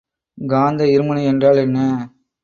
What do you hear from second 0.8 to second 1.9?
இருமுனை என்றால் என்ன?